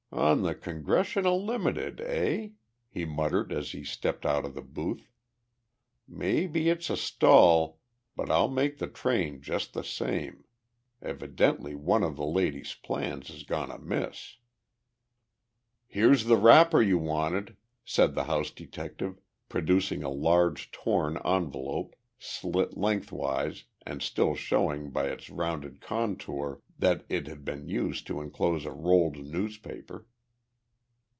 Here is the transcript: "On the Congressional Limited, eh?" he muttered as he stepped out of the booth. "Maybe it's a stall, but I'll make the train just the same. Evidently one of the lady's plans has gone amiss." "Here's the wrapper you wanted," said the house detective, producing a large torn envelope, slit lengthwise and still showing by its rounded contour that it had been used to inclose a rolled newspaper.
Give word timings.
"On 0.13 0.41
the 0.41 0.53
Congressional 0.53 1.41
Limited, 1.43 2.01
eh?" 2.01 2.49
he 2.89 3.05
muttered 3.05 3.53
as 3.53 3.71
he 3.71 3.85
stepped 3.85 4.25
out 4.25 4.43
of 4.43 4.55
the 4.55 4.61
booth. 4.61 5.09
"Maybe 6.05 6.67
it's 6.67 6.89
a 6.89 6.97
stall, 6.97 7.79
but 8.17 8.29
I'll 8.29 8.49
make 8.49 8.77
the 8.79 8.87
train 8.89 9.41
just 9.41 9.71
the 9.73 9.85
same. 9.85 10.43
Evidently 11.01 11.75
one 11.75 12.03
of 12.03 12.17
the 12.17 12.25
lady's 12.25 12.75
plans 12.75 13.29
has 13.29 13.43
gone 13.43 13.71
amiss." 13.71 14.35
"Here's 15.87 16.25
the 16.25 16.37
wrapper 16.37 16.81
you 16.81 16.97
wanted," 16.97 17.55
said 17.85 18.13
the 18.13 18.25
house 18.25 18.51
detective, 18.51 19.21
producing 19.47 20.03
a 20.03 20.09
large 20.09 20.71
torn 20.71 21.19
envelope, 21.23 21.95
slit 22.19 22.75
lengthwise 22.77 23.63
and 23.83 24.03
still 24.03 24.35
showing 24.35 24.91
by 24.91 25.05
its 25.07 25.29
rounded 25.31 25.81
contour 25.81 26.61
that 26.77 27.03
it 27.09 27.25
had 27.25 27.43
been 27.43 27.67
used 27.67 28.05
to 28.05 28.21
inclose 28.21 28.63
a 28.63 28.71
rolled 28.71 29.17
newspaper. 29.25 30.05